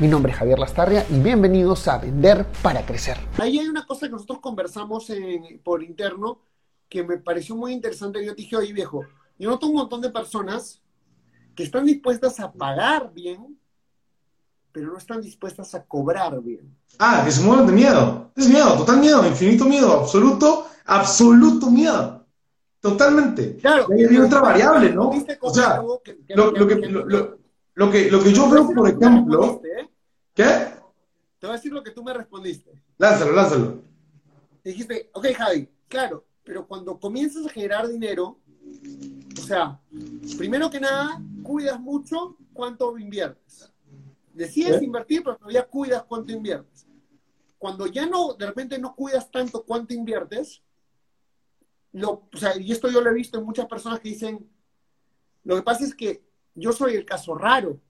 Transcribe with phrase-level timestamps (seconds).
[0.00, 3.18] Mi nombre es Javier Lastarria y bienvenidos a Vender para Crecer.
[3.36, 5.10] Ahí hay una cosa que nosotros conversamos
[5.64, 6.38] por interno
[6.88, 8.24] que me pareció muy interesante.
[8.24, 9.02] Yo te dije, oye viejo,
[9.40, 10.80] yo noto un montón de personas
[11.56, 13.58] que están dispuestas a pagar bien,
[14.70, 16.76] pero no están dispuestas a cobrar bien.
[17.00, 18.30] Ah, que se mueven de miedo.
[18.36, 22.24] Es miedo, total miedo, infinito miedo, absoluto, absoluto miedo.
[22.78, 23.56] Totalmente.
[23.56, 23.88] Claro.
[23.90, 25.10] hay otra variable, ¿no?
[25.40, 26.16] O sea, lo, que,
[26.86, 27.37] lo
[27.90, 29.60] que, lo que yo veo, por ejemplo.
[29.64, 29.88] ¿eh?
[30.34, 30.44] ¿Qué?
[31.38, 32.72] Te voy a decir lo que tú me respondiste.
[32.98, 33.82] Lázalo, lázalo.
[34.64, 38.38] Dijiste, ok, Javi, claro, pero cuando comienzas a generar dinero,
[39.38, 39.80] o sea,
[40.36, 43.72] primero que nada, cuidas mucho cuánto inviertes.
[44.34, 46.86] Decides invertir, pero todavía cuidas cuánto inviertes.
[47.58, 50.62] Cuando ya no, de repente no cuidas tanto cuánto inviertes,
[51.92, 54.48] lo, o sea, y esto yo lo he visto en muchas personas que dicen,
[55.44, 56.27] lo que pasa es que
[56.58, 57.80] yo soy el caso raro.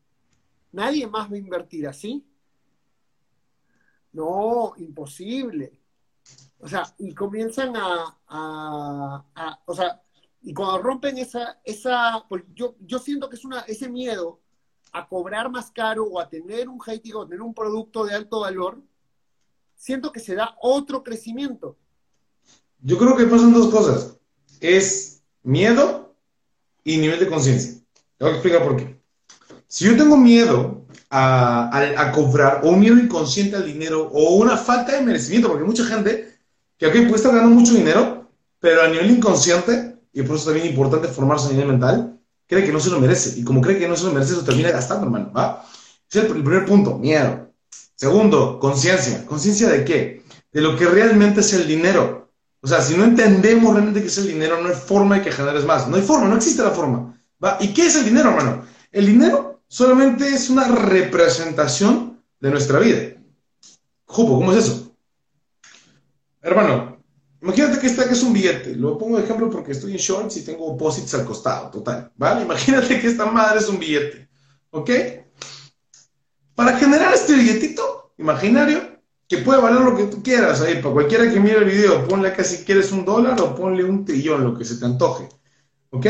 [0.72, 2.24] Nadie más va a invertir así.
[4.12, 5.80] No, imposible.
[6.60, 9.24] O sea, y comienzan a,
[9.64, 10.02] o sea,
[10.42, 14.40] y cuando rompen esa, esa, pues yo, yo siento que es una, ese miedo
[14.92, 18.40] a cobrar más caro o a tener un high o tener un producto de alto
[18.40, 18.82] valor,
[19.74, 21.76] siento que se da otro crecimiento.
[22.80, 24.18] Yo creo que pasan dos cosas.
[24.60, 26.16] Es miedo
[26.84, 27.77] y nivel de conciencia.
[28.18, 29.00] Te voy a explicar por qué.
[29.68, 34.56] Si yo tengo miedo a, a, cobrar, o un miedo inconsciente al dinero, o una
[34.56, 36.36] falta de merecimiento, porque hay mucha gente
[36.76, 40.66] que aquí puede estar ganando mucho dinero, pero a nivel inconsciente, y por eso también
[40.66, 43.38] es importante formarse a nivel mental, cree que no se lo merece.
[43.38, 45.32] Y como cree que no se lo merece, se termina gastando, hermano.
[45.32, 45.64] ¿va?
[46.10, 47.52] Ese es el primer punto, miedo.
[47.94, 49.24] Segundo, conciencia.
[49.26, 50.24] ¿Conciencia de qué?
[50.52, 52.30] De lo que realmente es el dinero.
[52.60, 55.32] O sea, si no entendemos realmente qué es el dinero, no hay forma de que
[55.32, 55.86] generes más.
[55.86, 57.17] No hay forma, no existe la forma.
[57.60, 58.64] ¿Y qué es el dinero, hermano?
[58.90, 63.14] El dinero solamente es una representación de nuestra vida.
[64.06, 64.96] Jupo, ¿cómo es eso?
[66.40, 67.02] Hermano,
[67.42, 68.74] imagínate que este es un billete.
[68.74, 72.10] Lo pongo de ejemplo porque estoy en shorts y tengo opósitos al costado, total.
[72.16, 72.42] ¿Vale?
[72.42, 74.28] Imagínate que esta madre es un billete.
[74.70, 74.90] ¿Ok?
[76.54, 81.30] Para generar este billetito imaginario, que puede valer lo que tú quieras ahí, para cualquiera
[81.30, 84.56] que mire el video, ponle acá si quieres un dólar o ponle un trillón, lo
[84.56, 85.28] que se te antoje.
[85.90, 86.06] ¿Ok?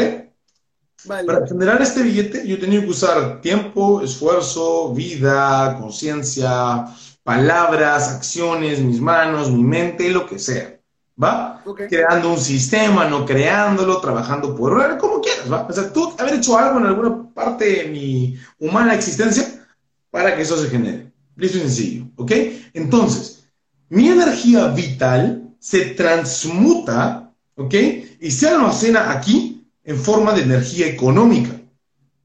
[1.07, 6.87] Para generar este billete yo tenía que usar tiempo, esfuerzo, vida, conciencia,
[7.23, 10.81] palabras, acciones, mis manos, mi mente, lo que sea.
[11.23, 11.63] ¿Va?
[11.89, 15.67] Creando un sistema, no creándolo, trabajando por como quieras, ¿va?
[15.69, 19.67] O sea, tú haber hecho algo en alguna parte de mi humana existencia
[20.11, 21.13] para que eso se genere.
[21.37, 22.33] Listo y sencillo, ¿ok?
[22.73, 23.49] Entonces,
[23.89, 27.75] mi energía vital se transmuta, ¿ok?
[28.21, 29.58] Y se almacena aquí
[29.89, 31.59] en forma de energía económica.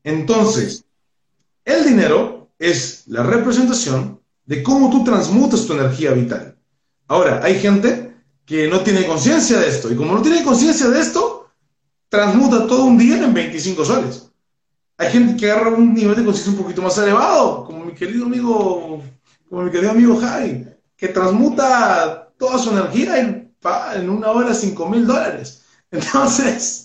[0.04, 0.84] Entonces,
[1.64, 6.58] el dinero es la representación de cómo tú transmutas tu energía vital.
[7.08, 11.00] Ahora, hay gente que no tiene conciencia de esto y como no tiene conciencia de
[11.00, 11.52] esto,
[12.10, 14.30] transmuta todo un día en 25 soles.
[14.98, 18.26] Hay gente que agarra un nivel de conciencia un poquito más elevado, como mi querido
[18.26, 19.02] amigo,
[19.50, 23.56] como mi querido amigo Javi, que transmuta toda su energía en,
[23.96, 25.62] en una hora 5 mil dólares.
[25.92, 26.83] Entonces,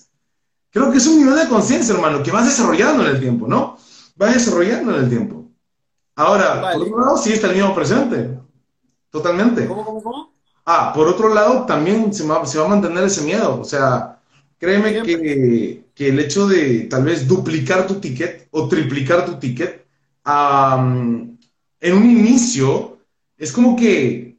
[0.78, 3.76] Creo que es un nivel de conciencia, hermano, que vas desarrollando en el tiempo, ¿no?
[4.14, 5.44] Vas desarrollando en el tiempo.
[6.14, 8.38] Ahora, por otro lado, sí está el mismo presente.
[9.10, 9.66] Totalmente.
[9.66, 10.32] ¿Cómo, cómo, cómo?
[10.64, 13.60] Ah, por otro lado, también se va, se va a mantener ese miedo.
[13.60, 14.20] O sea,
[14.56, 19.84] créeme que, que, el hecho de tal vez duplicar tu ticket o triplicar tu ticket
[20.24, 21.38] en
[21.92, 22.98] un inicio
[23.36, 24.38] es como que,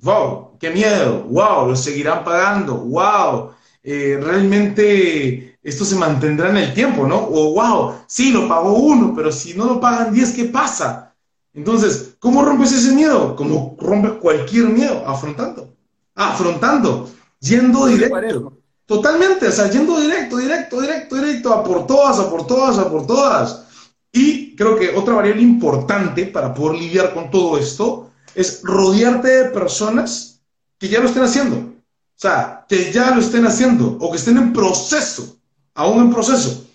[0.00, 3.52] wow, qué miedo, wow, lo seguirán pagando, wow,
[3.84, 7.18] eh, realmente esto se mantendrá en el tiempo, ¿no?
[7.18, 11.14] O, wow, sí, lo pagó uno, pero si no lo pagan 10, ¿qué pasa?
[11.54, 13.36] Entonces, ¿cómo rompes ese miedo?
[13.36, 15.74] Como rompes cualquier miedo, afrontando.
[16.14, 17.10] Afrontando,
[17.40, 18.58] yendo directo.
[18.86, 22.90] Totalmente, o sea, yendo directo, directo, directo, directo, a por todas, a por todas, a
[22.90, 23.64] por todas.
[24.12, 29.44] Y creo que otra variable importante para poder lidiar con todo esto es rodearte de
[29.50, 30.40] personas
[30.78, 31.56] que ya lo estén haciendo.
[31.56, 35.38] O sea, que ya lo estén haciendo o que estén en proceso,
[35.74, 36.66] aún en proceso.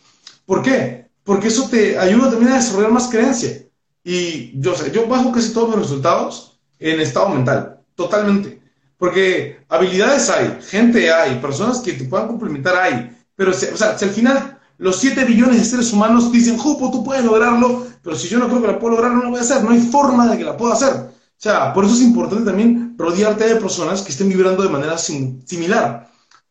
[0.46, 1.08] ¿Por qué?
[1.24, 3.64] Porque eso te ayuda también a desarrollar más creencia.
[4.04, 8.62] Y yo, sé, yo bajo casi todos mis resultados en estado mental, totalmente.
[8.98, 13.12] Porque habilidades hay, gente hay, personas que te puedan complementar hay.
[13.36, 17.04] Pero, o sea, si al final los 7 billones de seres humanos dicen, Jupo, tú
[17.04, 19.42] puedes lograrlo, pero si yo no creo que la puedo lograr, no lo voy a
[19.42, 19.64] hacer.
[19.64, 20.94] No hay forma de que la pueda hacer.
[20.94, 24.98] O sea, por eso es importante también rodearte de personas que estén vibrando de manera
[24.98, 26.07] similar.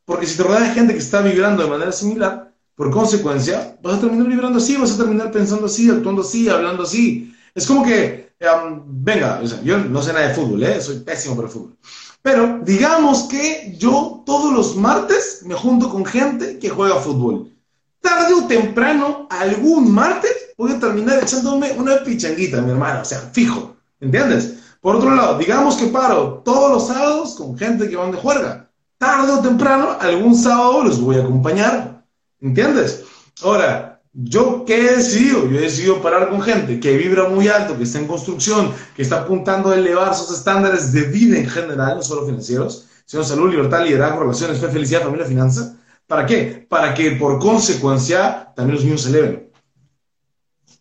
[0.07, 3.97] Porque si te rodeas de gente que está vibrando de manera similar, por consecuencia, vas
[3.97, 7.35] a terminar vibrando así, vas a terminar pensando así, actuando así, hablando así.
[7.55, 10.81] Es como que, um, venga, yo no sé nada de fútbol, ¿eh?
[10.81, 11.77] soy pésimo para el fútbol.
[12.23, 17.53] Pero digamos que yo todos los martes me junto con gente que juega fútbol.
[18.01, 23.03] Tarde o temprano, algún martes, voy a terminar echándome una pichanguita, mi hermano.
[23.03, 24.55] O sea, fijo, ¿entiendes?
[24.81, 28.66] Por otro lado, digamos que paro todos los sábados con gente que van de juerga.
[28.99, 32.05] Tarde o temprano, algún sábado los voy a acompañar.
[32.41, 33.05] ¿Entiendes?
[33.43, 35.47] Ahora, ¿yo qué he decidido?
[35.49, 39.03] Yo he decidido parar con gente que vibra muy alto, que está en construcción, que
[39.03, 43.51] está apuntando a elevar sus estándares de vida en general, no solo financieros, sino salud,
[43.51, 45.77] libertad, liderazgo, relaciones, fe, felicidad, familia, finanza.
[46.07, 46.67] ¿Para qué?
[46.69, 49.53] Para que por consecuencia también los míos se eleven.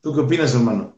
[0.01, 0.95] ¿Tú qué opinas, hermano?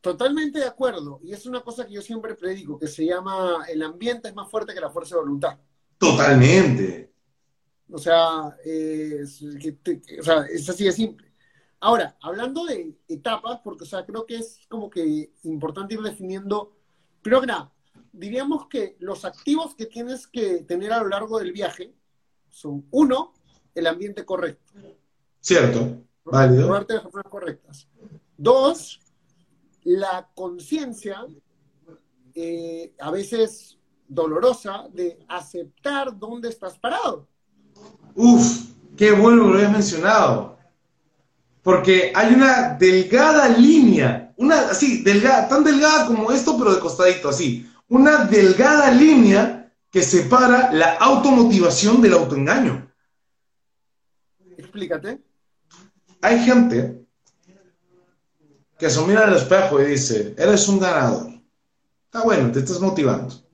[0.00, 1.20] Totalmente de acuerdo.
[1.22, 4.50] Y es una cosa que yo siempre predico, que se llama el ambiente es más
[4.50, 5.58] fuerte que la fuerza de voluntad.
[5.98, 7.12] Totalmente.
[7.90, 11.28] O sea, es, o sea, es así de simple.
[11.80, 16.76] Ahora, hablando de etapas, porque o sea, creo que es como que importante ir definiendo,
[17.22, 17.72] que nada,
[18.12, 21.94] diríamos que los activos que tienes que tener a lo largo del viaje
[22.48, 23.34] son, uno,
[23.74, 24.72] el ambiente correcto.
[25.40, 26.72] Cierto, válido.
[26.72, 27.88] las personas correctas.
[28.36, 29.00] Dos,
[29.84, 31.26] la conciencia,
[32.34, 33.77] eh, a veces
[34.08, 37.28] dolorosa, de aceptar dónde estás parado.
[38.14, 40.58] Uf, qué bueno que lo hayas mencionado.
[41.62, 47.28] Porque hay una delgada línea, una así, delgada, tan delgada como esto, pero de costadito,
[47.28, 47.70] así.
[47.88, 52.90] Una delgada línea que separa la automotivación del autoengaño.
[54.56, 55.22] Explícate.
[56.20, 57.06] Hay gente
[58.78, 61.28] que se mira al espejo y dice, eres un ganador.
[62.04, 63.47] Está bueno, te estás motivando.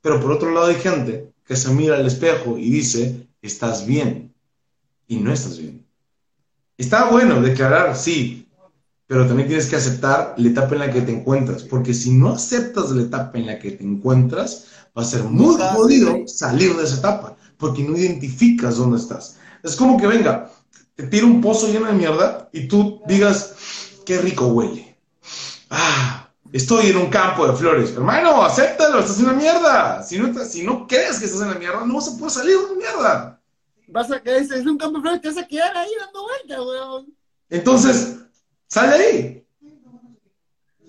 [0.00, 4.34] Pero por otro lado hay gente que se mira al espejo y dice, estás bien
[5.06, 5.86] y no estás bien.
[6.76, 8.48] Está bueno declarar, sí,
[9.06, 12.28] pero también tienes que aceptar la etapa en la que te encuentras, porque si no
[12.28, 14.66] aceptas la etapa en la que te encuentras,
[14.96, 19.38] va a ser muy jodido salir de esa etapa, porque no identificas dónde estás.
[19.62, 20.50] Es como que venga,
[20.94, 23.54] te tira un pozo lleno de mierda y tú digas,
[24.04, 24.96] qué rico huele.
[25.70, 26.17] Ah,
[26.52, 27.92] estoy en un campo de flores.
[27.92, 30.02] Hermano, acéptalo, estás en la mierda.
[30.02, 32.56] Si no, si no crees que estás en la mierda, no vas a poder salir
[32.56, 33.38] de la mierda
[33.88, 37.14] vas a es un campo de flores, te vas a quedar ahí dando vueltas, weón.
[37.50, 38.18] Entonces,
[38.66, 39.44] sale ahí.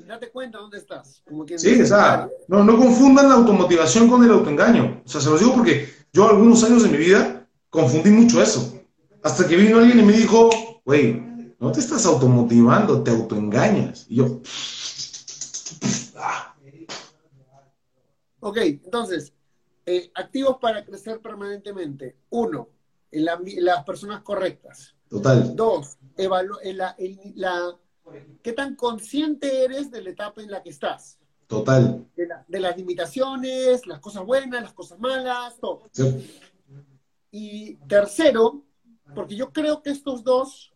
[0.05, 1.23] Date cuenta dónde estás.
[1.57, 5.03] sí, o sea, no, no confundan la automotivación con el autoengaño.
[5.05, 8.81] O sea, se los digo porque yo algunos años de mi vida confundí mucho eso.
[9.21, 10.49] Hasta que vino alguien y me dijo,
[10.83, 11.23] güey,
[11.59, 14.07] no te estás automotivando, te autoengañas.
[14.09, 14.41] Y yo...
[16.15, 16.55] Ah.
[18.41, 19.33] Ok, entonces,
[19.85, 22.15] eh, activos para crecer permanentemente.
[22.29, 22.69] Uno,
[23.11, 24.95] las personas correctas.
[25.09, 25.55] Total.
[25.55, 26.95] Dos, la,
[28.43, 31.17] ¿qué tan consciente eres de la etapa en la que estás?
[31.47, 32.05] Total.
[32.15, 35.89] De, las limitaciones, las cosas buenas, las cosas malas, todo.
[37.31, 38.63] Y tercero,
[39.15, 40.71] porque yo creo que estos dos,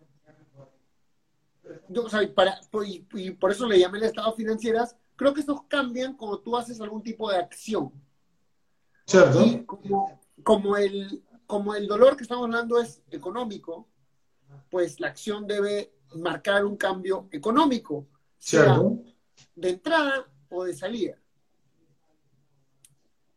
[3.14, 6.80] y, por eso le llamé el estado financieras, creo que estos cambian cuando tú haces
[6.82, 7.92] algún tipo de acción.
[9.06, 9.42] ¿Cierto?
[9.46, 9.66] Y
[10.44, 13.88] como el, como el dolor que estamos hablando es económico,
[14.70, 18.80] pues la acción debe marcar un cambio económico, sea
[19.56, 21.18] de entrada o de salida.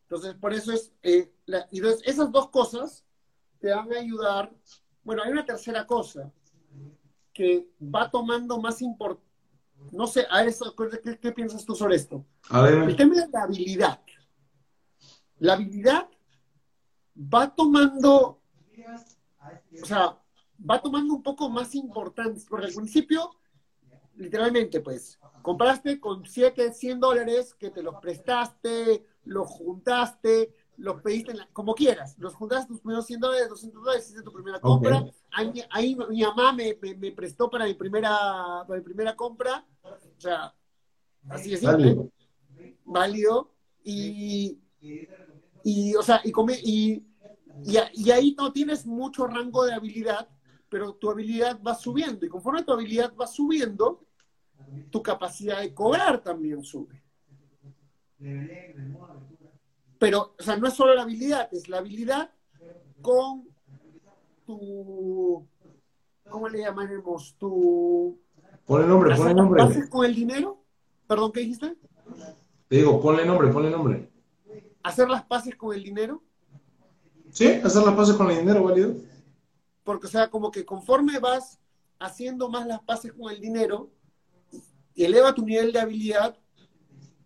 [0.03, 1.33] Entonces, por eso es, eh,
[1.71, 3.03] entonces esas dos cosas
[3.59, 4.53] te van a ayudar.
[5.03, 6.31] Bueno, hay una tercera cosa
[7.37, 9.23] que va tomando más importancia.
[9.91, 12.25] No sé, a eso, ¿qué, ¿qué, piensas tú sobre esto?
[12.51, 14.01] El tema de la habilidad.
[15.37, 16.09] La habilidad
[17.15, 18.41] va tomando,
[19.79, 20.19] o sea,
[20.59, 23.29] va tomando un poco más importancia, porque al principio,
[24.15, 31.33] literalmente, pues, compraste con 7, 100 dólares que te los prestaste, los juntaste, los pediste,
[31.53, 35.95] como quieras, los juntaste tus primeros 100 dólares, 200 dólares, hiciste tu primera compra, ahí,
[36.09, 36.75] mi mamá me,
[37.11, 40.53] prestó para mi primera, para mi primera compra, o sea,
[41.29, 42.09] así es simple,
[42.85, 43.51] válido,
[43.83, 44.59] y,
[45.63, 47.03] y, o sea, y, come, y
[47.93, 50.29] y, ahí no tienes mucho rango de habilidad,
[50.69, 52.25] pero tu habilidad va subiendo.
[52.25, 54.05] Y conforme tu habilidad va subiendo,
[54.89, 57.03] tu capacidad de cobrar también sube.
[59.99, 62.31] Pero, o sea, no es solo la habilidad, es la habilidad
[63.01, 63.47] con
[64.45, 65.45] tu,
[66.29, 67.35] ¿cómo le llamaremos?
[67.37, 68.19] Tu...
[68.65, 69.61] Ponle nombre, ponle nombre.
[69.61, 70.63] ¿Haces con el dinero?
[71.07, 71.75] Perdón, ¿qué dijiste?
[72.67, 74.09] Te digo, ponle nombre, ponle nombre.
[74.83, 76.21] ¿Hacer las paces con el dinero?
[77.31, 78.95] Sí, hacer las paces con el dinero, válido.
[79.83, 81.59] Porque, o sea, como que conforme vas
[81.99, 83.89] haciendo más las paces con el dinero,
[84.93, 86.37] y eleva tu nivel de habilidad,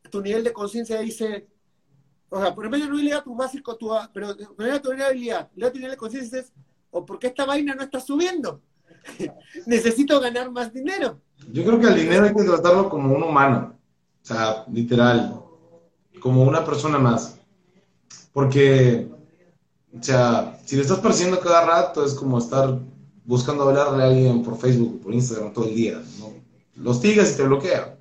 [0.10, 1.48] tu nivel de conciencia dice,
[2.34, 5.92] o sea, por ejemplo, no eleva tu básico, tu, pero eleva tu habilidad, tu nivel
[5.92, 6.54] de conciencia dices,
[6.90, 8.62] o porque esta vaina no está subiendo.
[9.66, 11.20] Necesito ganar más dinero.
[11.52, 13.76] Yo creo que el dinero hay que tratarlo como un humano,
[14.24, 15.42] o sea, literal,
[16.22, 17.38] como una persona más.
[18.32, 19.10] Porque,
[19.94, 22.80] o sea, si le estás persiguiendo cada rato, es como estar
[23.26, 26.02] buscando hablarle a alguien por Facebook por Instagram todo el día.
[26.18, 26.32] ¿no?
[26.76, 27.98] Los tigas y te bloquea.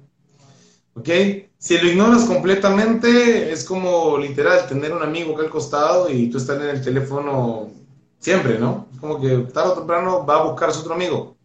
[1.00, 1.08] ¿Ok?
[1.56, 6.36] Si lo ignoras completamente, es como literal tener un amigo que al costado y tú
[6.36, 7.70] estás en el teléfono
[8.18, 8.86] siempre, ¿no?
[9.00, 11.36] Como que tarde o temprano va a buscar a su otro amigo.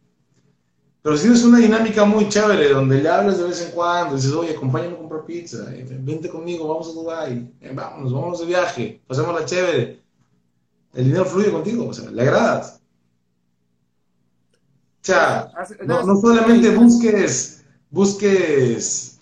[1.01, 4.33] Pero si es una dinámica muy chévere, donde le hablas de vez en cuando, dices,
[4.33, 8.45] oye, acompáñame a comprar pizza, eh, vente conmigo, vamos a Dubai, eh, vámonos, vamos de
[8.47, 10.01] viaje, pasemos la chévere.
[10.93, 12.81] El dinero fluye contigo, o sea, le agradas.
[14.51, 15.49] O sea,
[15.85, 17.54] no, no solamente busques,
[17.95, 19.17] busques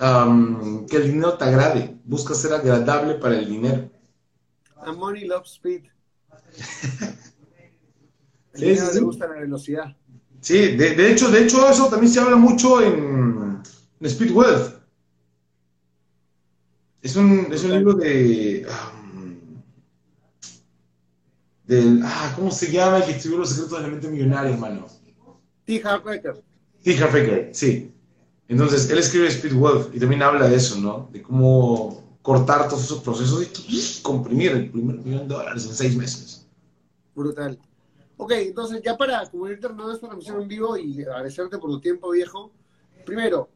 [0.89, 3.87] que el dinero te agrade, busca ser agradable para el dinero.
[4.77, 5.83] A money loves speed.
[8.55, 9.95] sí, sí, le gusta la velocidad.
[10.41, 13.61] Sí, de, hecho, de hecho, eso también se habla mucho en,
[14.01, 14.73] Speed Wealth.
[17.01, 18.65] Es un, es un libro de.
[22.03, 24.87] ah, ¿Cómo se llama el que escribió Los secretos de la mente millonaria, hermano?
[25.63, 25.81] T.
[25.85, 26.43] Harfaker.
[26.83, 26.97] T.
[26.97, 27.92] Harfaker, sí.
[28.47, 29.53] Entonces, él escribe Speed
[29.93, 31.09] y también habla de eso, ¿no?
[31.11, 35.95] De cómo cortar todos esos procesos y comprimir el primer millón de dólares en seis
[35.95, 36.45] meses.
[37.15, 37.59] Brutal.
[38.17, 41.81] Ok, entonces ya para como ir terminando esta transmisión en vivo y agradecerte por tu
[41.81, 42.51] tiempo, viejo.
[43.05, 43.49] Primero,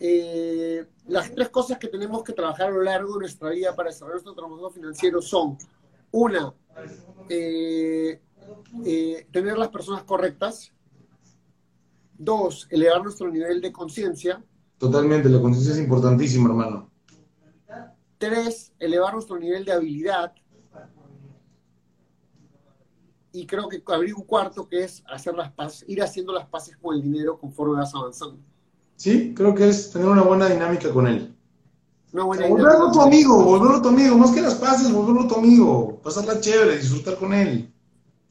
[0.00, 3.90] eh, las tres cosas que tenemos que trabajar a lo largo de nuestra vida para
[3.90, 5.56] desarrollar nuestro trabajo financiero son,
[6.10, 6.52] una,
[7.28, 8.20] eh,
[8.84, 10.72] eh, tener las personas correctas.
[12.24, 14.40] Dos, elevar nuestro nivel de conciencia.
[14.78, 16.88] Totalmente, la conciencia es importantísima, hermano.
[18.16, 20.32] Tres, elevar nuestro nivel de habilidad
[23.32, 26.76] y creo que abrir un cuarto que es hacer las paces, ir haciendo las paces
[26.76, 28.38] con el dinero conforme vas avanzando.
[28.94, 31.34] Sí, creo que es tener una buena dinámica con él.
[32.12, 35.98] Una buena volverlo tu amigo, volverlo tu amigo, más que las paces, volverlo tu amigo,
[36.04, 37.72] pasarla chévere, disfrutar con él,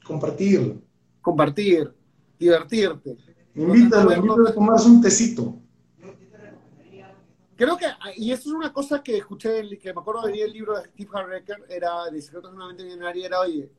[0.05, 0.81] compartir.
[1.19, 1.93] Compartir,
[2.39, 3.30] divertirte.
[3.55, 5.61] Invítalo, invítalo a tomarse un tecito.
[7.61, 7.85] Creo que,
[8.17, 11.09] y esto es una cosa que escuché, que me acuerdo de el libro de Steve
[11.13, 13.71] Harrecker, era de Secretos de una mente millonaria, era, oye,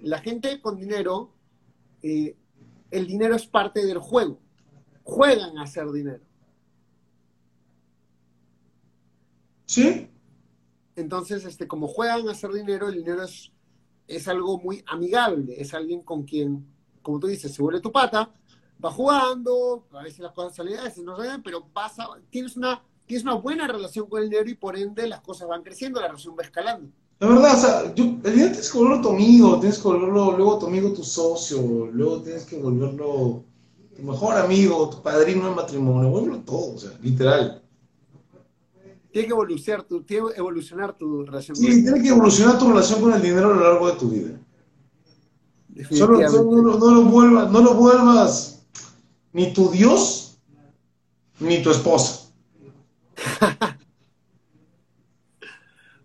[0.00, 1.34] la gente con dinero,
[2.02, 2.34] eh,
[2.90, 4.40] el dinero es parte del juego.
[5.02, 6.24] Juegan a hacer dinero.
[9.66, 10.08] Sí.
[10.96, 13.52] Entonces, este, como juegan a hacer dinero, el dinero es,
[14.08, 15.60] es algo muy amigable.
[15.60, 16.66] Es alguien con quien,
[17.02, 18.32] como tú dices, se vuelve tu pata,
[18.82, 22.82] va jugando, a veces las cosas salen, a veces no salen, pero pasa, tienes una,
[23.06, 26.08] tienes una buena relación con el dinero y por ende las cosas van creciendo, la
[26.08, 26.90] relación va escalando.
[27.18, 30.58] La verdad, o sea, el dinero tienes que volverlo tu amigo, tienes que volverlo luego
[30.58, 33.44] tu amigo tu socio, luego tienes que volverlo
[33.94, 37.62] tu mejor amigo, tu padrino de matrimonio, vuelvo todo, o sea, literal.
[39.12, 42.58] Tiene que evolucionar tu, tiene que evolucionar tu relación sí, con Sí, tiene que evolucionar
[42.58, 44.40] tu relación con el dinero a lo largo de tu vida.
[45.90, 48.59] Solo, no, no, lo vuelvas, no lo vuelvas
[49.32, 50.38] ni tu Dios
[51.38, 52.32] ni tu esposa.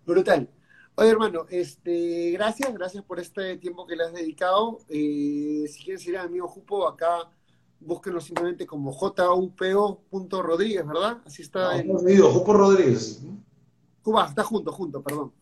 [0.06, 0.48] Brutal.
[0.94, 4.78] Oye, hermano, este, gracias, gracias por este tiempo que le has dedicado.
[4.88, 7.30] Eh, si quieres ir al amigo Jupo, acá
[7.80, 11.20] búsquenlo simplemente como jupo.rodríguez, ¿verdad?
[11.26, 11.82] Así está.
[11.82, 12.22] No, en...
[12.22, 13.22] Jupo Rodríguez.
[14.02, 15.32] Cuba, está junto, junto, perdón.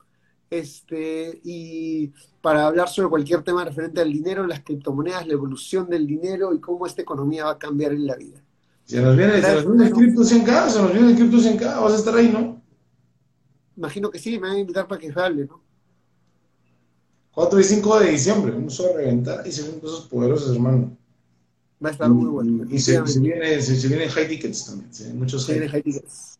[0.51, 6.07] Este, y para hablar sobre cualquier tema referente al dinero, las criptomonedas, la evolución del
[6.07, 8.41] dinero y cómo esta economía va a cambiar en la vida.
[8.85, 11.81] Se nos viene, se nos viene el cripto 100K, se nos viene el cripto 100K,
[11.83, 12.63] vas a estar ahí, ¿no?
[13.77, 15.63] Imagino que sí, me van a invitar para que hable, ¿no?
[17.33, 20.97] 4 y 5 de diciembre, vamos a reventar y se vienen cosas poderosas, hermano.
[21.85, 22.65] Va a estar muy bueno.
[22.71, 26.39] Y se, se, viene, se, vienen high tickets también, se muchos high, high tickets.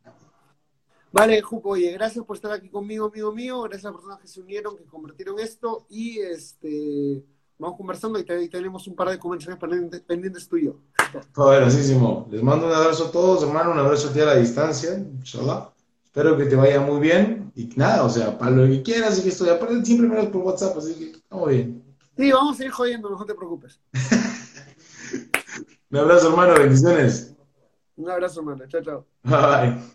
[1.15, 3.63] Vale, Jupo, oye, gracias por estar aquí conmigo, amigo mío.
[3.63, 5.87] Gracias a las personas que se unieron, que convirtieron esto.
[5.89, 7.25] Y este
[7.57, 10.81] vamos conversando y, tenemos un par de conversaciones pendientes, pendientes tú y yo.
[12.33, 15.71] Les mando un abrazo a todos, hermano, un abrazo a ti a la distancia, inshallah.
[16.03, 19.23] Espero que te vaya muy bien y nada, o sea, para lo que quieras y
[19.23, 21.81] que estoy, aparte siempre me das por WhatsApp, así que estamos bien.
[22.17, 23.81] Sí, vamos a ir jodiendo, no te preocupes.
[25.93, 27.37] Un abrazo, hermano, bendiciones.
[27.95, 28.65] Un abrazo, hermano.
[28.67, 29.07] Chao, chao.
[29.23, 29.95] Bye.